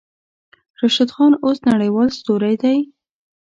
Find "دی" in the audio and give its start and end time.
2.61-2.77